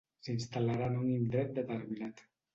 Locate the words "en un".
0.93-1.13